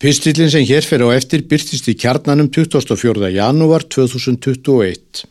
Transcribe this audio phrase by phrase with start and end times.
[0.00, 3.28] Pistillin sem hér fer á eftir byrtist í kjarnanum 24.
[3.34, 5.26] janúar 2021.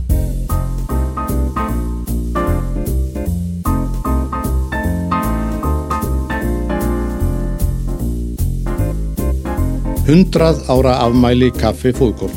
[10.05, 12.29] Hundrað ára afmæli kaffi fóðgól.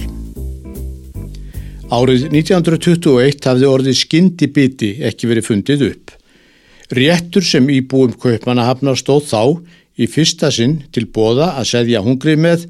[1.93, 6.17] Árið 1921 hafði orðið skyndi biti ekki verið fundið upp.
[6.97, 9.45] Réttur sem íbúum kaupmanna hafna stóð þá
[9.99, 12.65] í fyrsta sinn til bóða að segja hungrið með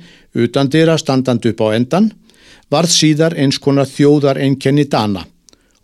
[0.45, 2.11] utan dyrra standand upp á endan
[2.73, 5.25] varð síðar eins konar þjóðar einkenni dana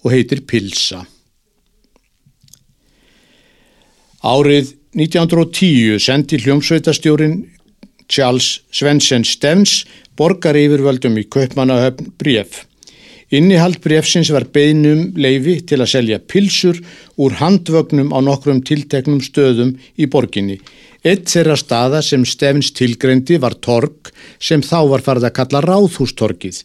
[0.02, 1.04] og heitir Pilsa.
[4.24, 7.36] Árið 1910 sendi hljómsveitastjórin
[8.08, 9.84] Charles Svensen Stevens
[10.18, 12.64] borgar yfirvöldum í Kaupmannahöfn bref.
[13.28, 16.78] Innihald brefsins var beinum leifi til að selja pilsur
[17.20, 20.56] úr handvögnum á nokkrum tilteknum stöðum í borginni
[21.06, 24.10] Eitt þeirra staða sem stefns tilgrendi var torg
[24.42, 26.58] sem þá var farið að kalla ráðhústorkið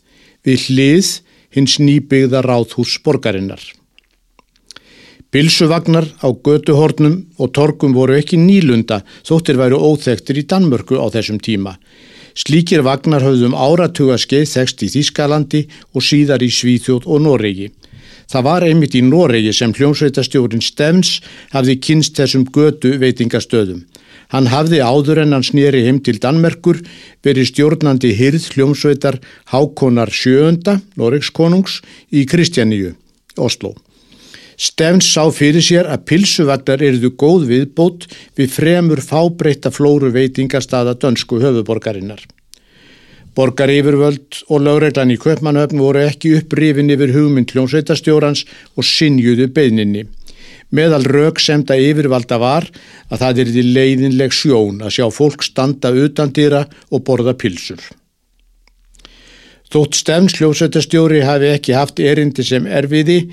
[0.47, 1.11] við hlið
[1.53, 3.61] hins nýbyggða ráðhús borgarinnar.
[5.33, 11.39] Bilsuvagnar á götuhornum og torgum voru ekki nýlunda þóttir væru óþektir í Danmörku á þessum
[11.41, 11.77] tíma.
[12.33, 17.69] Slíkir vagnar höfðum áratuga skeið þekst í Þískalandi og síðar í Svíþjóð og Noregi.
[18.31, 21.19] Það var einmitt í Noregi sem hljómsveitastjórin Stefns
[21.53, 23.83] hafði kynst þessum götu veitingastöðum.
[24.33, 26.79] Hann hafði áður en hann snýri heim til Danmerkur
[27.25, 29.19] verið stjórnandi hyrð hljómsveitar
[29.53, 32.95] Hákonar sjöönda, Noregskonungs, í Kristjaníu,
[33.37, 33.75] Oslo.
[34.57, 41.41] Stefns sá fyrir sér að pilsuvallar eruðu góð viðbót við fremur fábreyta flóru veitingastada dönsku
[41.41, 42.21] höfuborgarinnar.
[43.33, 48.43] Borgarífurvöld og lögreglan í Köpmannhöfn voru ekki upprifin yfir hugmynd hljómsveitarstjórans
[48.77, 50.05] og sinjuðu beðninni.
[50.73, 52.67] Meðal rauksemda yfirvalda var
[53.09, 57.81] að það er því leiðinleg sjón að sjá fólk standa utan dýra og borða pilsur.
[59.73, 63.23] Þótt Stefns hljósetastjóri hafi ekki haft erindi sem erfiði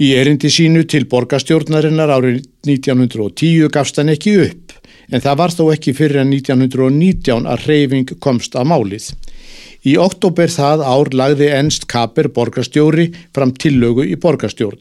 [0.00, 4.76] í erindi sínu til borgastjórnarinnar árið 1910 gafst hann ekki upp
[5.10, 9.10] en það var þó ekki fyrir en 1919 að reyfing komst að málið.
[9.90, 14.80] Í oktober það ár lagði ennst Kaper borgastjóri fram tillögu í borgastjórn.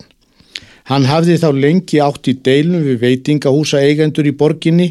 [0.90, 4.90] Hann hafði þá lengi átt í deilum við veitingahúsa eigendur í borginni,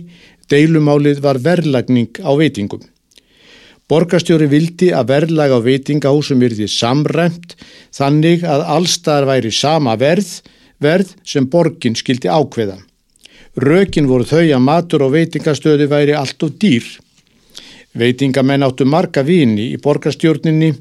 [0.50, 2.84] deilumálið var verðlagning á veitingum.
[3.88, 7.54] Borgastjóri vildi að verðlag á veitingahúsum virði samræmt
[7.97, 10.28] þannig að allstaðar væri sama verð,
[10.76, 12.76] verð sem borgin skildi ákveða.
[13.56, 16.84] Rökin voru þau að matur og veitingastöði væri allt of dýr.
[17.97, 20.75] Veitingamenn áttu marga vini í borgastjórninni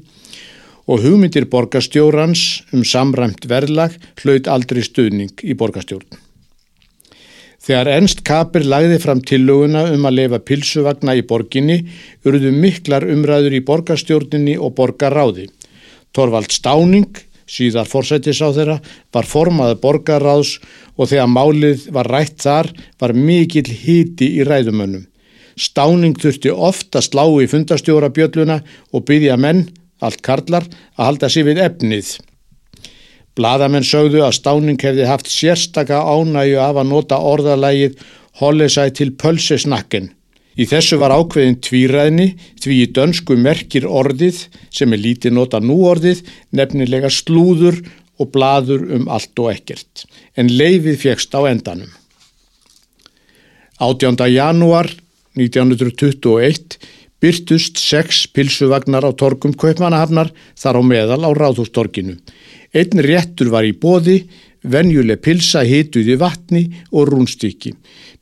[0.84, 2.44] og hugmyndir borgastjórans
[2.76, 6.27] um samræmt verðlag hlaut aldrei stuðning í borgastjórn.
[7.68, 11.82] Þegar Ernst Kapir lagði fram tillöguna um að lefa pilsuvagna í borginni
[12.24, 15.50] urðu miklar umræður í borgastjórninni og borgarráði.
[16.16, 17.10] Torvald Stáning,
[17.44, 18.78] síðar forsættis á þeirra,
[19.12, 20.54] var formaði borgarráðs
[20.96, 22.70] og þegar málið var rætt þar
[23.04, 25.04] var mikill híti í ræðumönnum.
[25.60, 28.62] Stáning þurfti ofta slá í fundastjóra bjölluna
[28.96, 29.66] og byggja menn
[30.00, 30.64] allt karlar,
[30.96, 32.16] að halda sér við efnið.
[33.38, 38.00] Blaðamenn sögðu að Stáning hefði haft sérstaka ánægju af að nota orðalægið
[38.40, 40.10] hollið sæ til pölsesnakken.
[40.58, 44.40] Í þessu var ákveðin tvíræðni því í dönsku merkir orðið
[44.74, 47.78] sem er lítið nota nú orðið nefnilega slúður
[48.18, 50.08] og blaður um allt og ekkert.
[50.34, 51.92] En leifið fegst á endanum.
[53.78, 54.18] 18.
[54.34, 54.90] janúar
[55.38, 56.80] 1921
[57.22, 62.18] byrtust sex pilsuvagnar á torkum Kaupmannahafnar þar á meðal á Ráðhústorkinu.
[62.74, 64.22] Einn réttur var í bóði,
[64.62, 67.72] venjuleg pilsa hituði vatni og rúnstykki.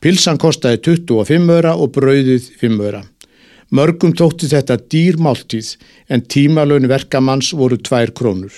[0.01, 3.03] Pilsan kostiði 25 öra og brauðið 5 öra.
[3.75, 5.75] Mörgum tótti þetta dýr máltíð
[6.09, 8.55] en tímalögn verkamanns voru 2 krónur.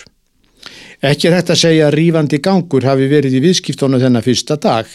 [0.99, 4.89] Ekki er hægt að segja að rífandi gangur hafi verið í viðskiptónu þennan fyrsta dag.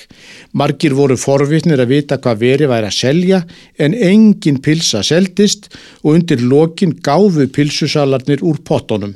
[0.52, 3.40] Margir voru forvittnir að vita hvað veri væri að selja
[3.80, 5.72] en engin pilsa seldist
[6.04, 9.16] og undir lokin gáfu pilsusalarnir úr pottonum.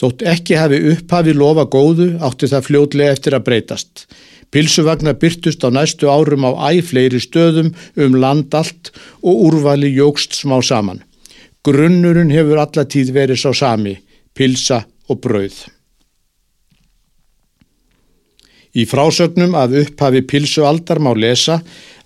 [0.00, 4.06] Þótt ekki hafi upphafi lofa góðu átti það fljótlega eftir að breytast.
[4.54, 8.92] Pilsuvagnar byrtust á næstu árum á æfleiri stöðum um land allt
[9.22, 11.02] og úrvali jógst smá saman.
[11.64, 13.96] Grunnurinn hefur allatíð verið sá sami,
[14.34, 15.56] pilsa og brauð.
[18.74, 21.60] Í frásögnum af upphafi pilsualdar má lesa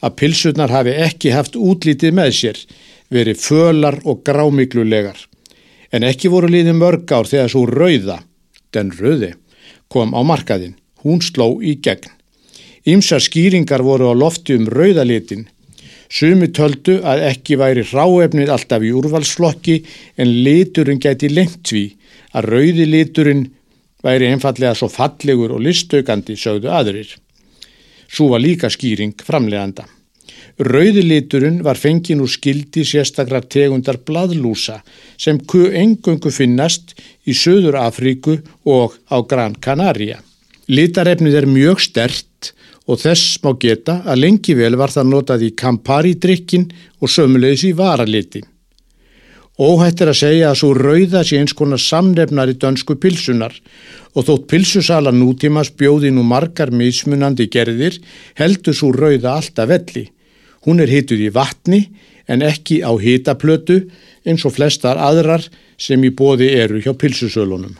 [0.04, 2.60] að pilsunar hafi ekki haft útlítið með sér,
[3.08, 5.16] verið fölar og grámiklulegar.
[5.92, 8.18] En ekki voru líðið mörg ár þegar svo rauða,
[8.76, 9.32] den rauði,
[9.88, 10.76] kom á markaðin.
[11.04, 12.10] Hún sló í gegn.
[12.88, 15.46] Ímsa skýringar voru á lofti um rauðalitin.
[16.08, 19.76] Sumi töldu að ekki væri ráefnið alltaf í úrvalsflokki
[20.16, 21.96] en liturinn gæti lengt við
[22.32, 23.44] að rauði liturinn
[24.04, 27.10] væri einfallega svo fallegur og listaukandi sögðu aðrir.
[28.08, 29.84] Svo var líka skýring framleganda.
[30.58, 34.80] Rauði liturinn var fengin úr skildi sérstakrar tegundar bladlúsa
[35.16, 40.18] sem engöngu finnast í Söður Afríku og á Gran Canaria.
[40.66, 42.52] Litarefnið er mjög stert
[42.90, 46.66] og þess má geta að lengi vel var það notað í Campari-drikkin
[46.98, 48.48] og sömulegis í varalitin.
[49.58, 53.54] Óhætt er að segja að svo rauða sé eins konar samnefnar í dönsku pilsunar
[54.14, 57.98] og þótt pilsusala nútímas bjóði nú margar mismunandi gerðir
[58.38, 60.08] heldur svo rauða alltaf velli.
[60.66, 61.82] Hún er hituð í vatni
[62.28, 63.80] en ekki á hitaplötu
[64.28, 65.44] eins og flestar aðrar
[65.78, 67.76] sem í bóði eru hjá pilsusölunum.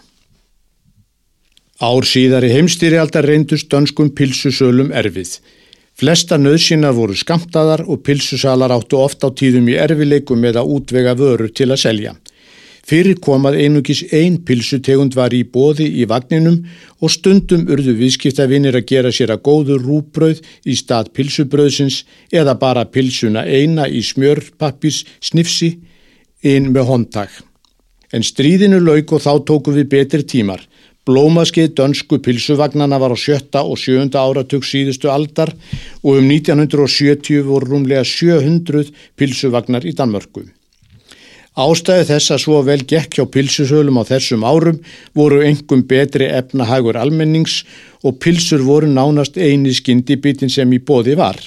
[1.79, 5.37] Ár síðar í heimstýrialdar reyndust dönskum pilsusölum erfið.
[5.99, 11.15] Flesta nöðsina voru skamtaðar og pilsusalar áttu oft á tíðum í erfileikum með að útvega
[11.19, 12.13] vörur til að selja.
[12.89, 16.63] Fyrir komað einugis ein pilsutegund var í bóði í vagninum
[17.05, 22.01] og stundum urðu viðskiptavinir að gera sér að góðu rúbröð í stað pilsubröðsins
[22.33, 25.75] eða bara pilsuna eina í smjörpappis snifsi
[26.49, 27.29] inn með hondtag.
[28.09, 30.65] En stríðinu lauk og þá tóku við betri tímar.
[31.05, 35.53] Blómaskeið dönsku pilsuvagnana var á sjötta og sjöunda áratug síðustu aldar
[36.01, 40.49] og um 1970 voru rúmlega 700 pilsuvagnar í Danmörku.
[41.59, 44.77] Ástæði þess að svo vel gekk hjá pilsusölum á þessum árum
[45.19, 47.65] voru engum betri efnahagur almennings
[48.07, 51.41] og pilsur voru nánast eini skindibitin sem í bóði var.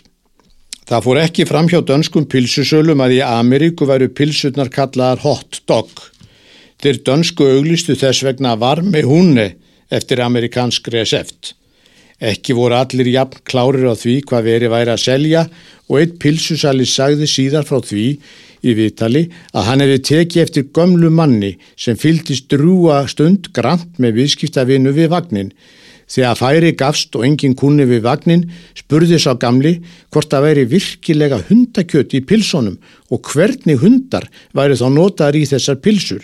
[0.83, 5.87] Það fór ekki fram hjá dönskum pilsusölum að í Ameríku væru pilsurnar kallaðar hot dog.
[6.83, 9.47] Þeir dönsku auglistu þess vegna varmi húnni
[9.87, 11.53] eftir amerikansk reseft.
[12.21, 15.45] Ekki voru allir jafn klárir á því hvað veri væri að selja
[15.89, 18.05] og eitt pilsusali sagði síðar frá því
[18.61, 19.23] í Vitali
[19.57, 25.09] að hann hefði tekið eftir gömlu manni sem fyldist drúa stund grant með viðskiptavinu við
[25.15, 25.49] vagnin.
[26.11, 28.43] Þegar færi gafst og enginn kunni við vagnin
[28.77, 29.77] spurði sá gamli
[30.11, 32.75] hvort það væri virkilega hundakjöt í pilsónum
[33.09, 36.21] og hvernig hundar væri þá notaður í þessar pilsur.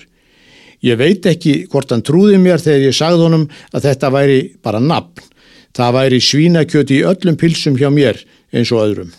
[0.86, 4.84] Ég veit ekki hvort hann trúði mér þegar ég sagði honum að þetta væri bara
[4.84, 5.26] nafn.
[5.76, 8.22] Það væri svínakjöti í öllum pilsum hjá mér
[8.54, 9.12] eins og öðrum.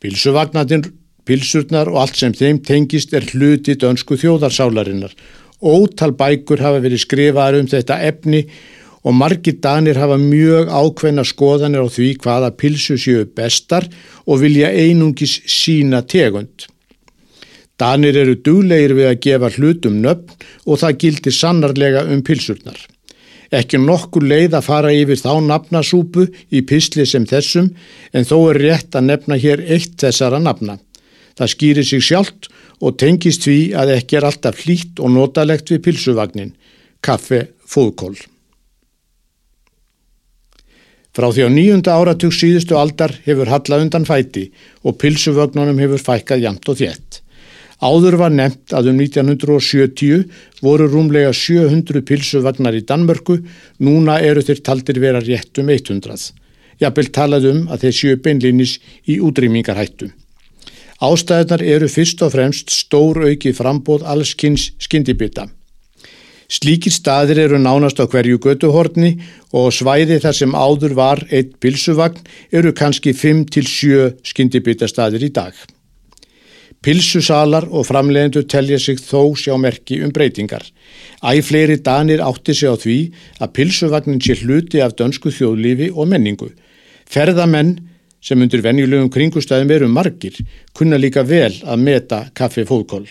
[0.00, 0.86] Pilsuvagnatinn,
[1.28, 5.12] pilsurnar og allt sem þeim tengist er hluti dönsku þjóðarsálarinnar.
[5.60, 8.46] Ótal bækur hafa verið skrifaðar um þetta efni
[9.04, 13.86] og margir danir hafa mjög ákveðna skoðanir á því hvaða pilsu séu bestar
[14.26, 16.68] og vilja einungis sína tegund.
[17.80, 20.34] Danir eru duglegir við að gefa hlutum nöfn
[20.66, 22.76] og það gildir sannarlega um pilsurnar.
[23.50, 27.72] Ekki nokkur leið að fara yfir þá nafnasúpu í pisli sem þessum
[28.14, 30.78] en þó er rétt að nefna hér eitt þessara nafna.
[31.34, 32.50] Það skýrir sig sjálft
[32.80, 36.52] og tengist því að ekki er alltaf hlýtt og notalegt við pilsuvagnin.
[37.02, 38.14] Kaffe fóðkól.
[41.10, 44.46] Frá því á nýjunda áratug síðustu aldar hefur halla undan fæti
[44.86, 47.18] og pilsuvögnunum hefur fækkað jamt og þétt.
[47.80, 50.26] Áður var nefnt að um 1970
[50.60, 53.38] voru rúmlega 700 pilsuvagnar í Danmörku,
[53.80, 56.34] núna eru þeir taldir vera rétt um 100.
[56.80, 58.76] Jafnvel talað um að þeir séu beinlinis
[59.08, 60.10] í útrýmingarhættu.
[61.00, 65.48] Ástæðunar eru fyrst og fremst stór auki frambóð allskynns skyndibita.
[66.50, 69.14] Slíkir staðir eru nánast á hverju götuhorni
[69.56, 72.20] og svæði þar sem áður var eitt pilsuvagn
[72.52, 75.54] eru kannski 5-7 skyndibita staðir í dag.
[76.80, 80.64] Pilsusalar og framlegendur telja sig þó sjá merki um breytingar.
[81.20, 82.98] Æ fleiri danir átti sig á því
[83.36, 86.48] að pilsuvagnin sé hluti af dönsku þjóðlífi og menningu.
[87.04, 87.76] Ferðamenn
[88.24, 90.40] sem undir venjulegum kringustæðum eru margir
[90.72, 93.04] kunna líka vel að meta kaffi fóðkól.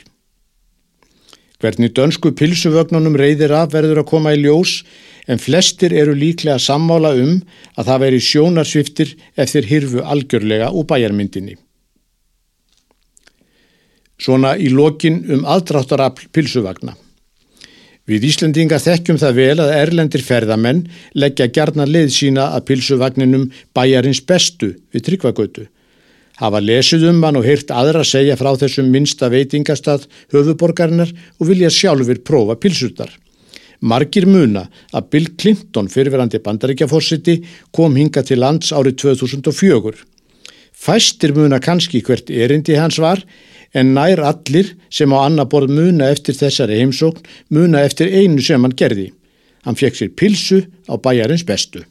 [1.61, 4.79] Hvernig dönsku pilsuvagnunum reyðir af verður að koma í ljós
[5.29, 7.41] en flestir eru líklega að sammála um
[7.77, 11.59] að það veri sjónarsviftir eftir hirfu algjörlega úr bæjarmyndinni.
[14.19, 16.95] Svona í lokin um aðdráttarafl pilsuvagna.
[18.09, 24.23] Við Íslandingar þekkjum það vel að erlendir ferðamenn leggja gerna leið sína að pilsuvagninum bæjarins
[24.25, 25.67] bestu við tryggvagötu.
[26.39, 31.69] Hafa lesið um hann og heyrt aðra segja frá þessum minsta veitingastað höfuborgarinnar og vilja
[31.69, 33.11] sjálfur prófa pilsutar.
[33.79, 37.37] Margir muna að Bill Clinton fyrirverandi bandaríkjaforsiti
[37.75, 39.93] kom hinga til lands árið 2004.
[40.79, 43.21] Fæstir muna kannski hvert erindi hans var
[43.73, 48.63] en nær allir sem á annar borð muna eftir þessari heimsókn muna eftir einu sem
[48.63, 49.11] hann gerði.
[49.65, 51.83] Hann fekk sér pilsu á bæjarins bestu.